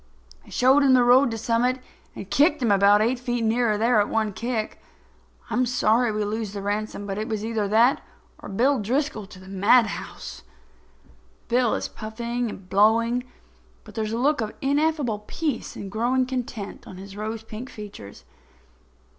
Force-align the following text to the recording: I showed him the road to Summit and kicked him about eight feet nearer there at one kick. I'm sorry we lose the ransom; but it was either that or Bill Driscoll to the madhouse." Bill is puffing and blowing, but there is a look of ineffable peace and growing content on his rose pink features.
I 0.43 0.49
showed 0.49 0.81
him 0.81 0.95
the 0.95 1.03
road 1.03 1.29
to 1.29 1.37
Summit 1.37 1.79
and 2.15 2.27
kicked 2.27 2.59
him 2.59 2.71
about 2.71 3.03
eight 3.03 3.19
feet 3.19 3.43
nearer 3.43 3.77
there 3.77 3.99
at 4.01 4.09
one 4.09 4.33
kick. 4.33 4.79
I'm 5.51 5.67
sorry 5.67 6.11
we 6.11 6.25
lose 6.25 6.53
the 6.53 6.61
ransom; 6.63 7.05
but 7.05 7.19
it 7.19 7.27
was 7.29 7.45
either 7.45 7.67
that 7.67 8.01
or 8.39 8.49
Bill 8.49 8.79
Driscoll 8.79 9.27
to 9.27 9.37
the 9.37 9.47
madhouse." 9.47 10.41
Bill 11.49 11.75
is 11.75 11.87
puffing 11.87 12.49
and 12.49 12.67
blowing, 12.67 13.25
but 13.83 13.93
there 13.93 14.03
is 14.03 14.11
a 14.11 14.17
look 14.17 14.41
of 14.41 14.55
ineffable 14.59 15.19
peace 15.27 15.75
and 15.75 15.91
growing 15.91 16.25
content 16.25 16.87
on 16.87 16.97
his 16.97 17.15
rose 17.15 17.43
pink 17.43 17.69
features. 17.69 18.25